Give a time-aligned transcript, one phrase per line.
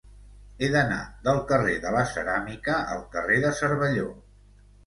[0.63, 4.09] He d'anar del carrer de la Ceràmica al carrer de Cervelló.